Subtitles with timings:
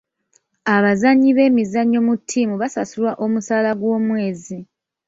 [0.75, 4.57] Abazannyi b'emizannyo mu ttiimu basasulwa omusaala gw'omwezi.